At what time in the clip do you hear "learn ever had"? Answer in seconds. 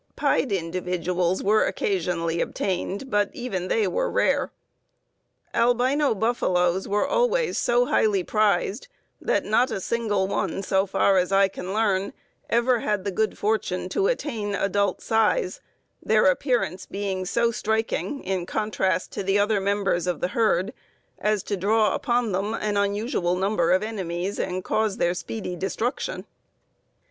11.71-13.03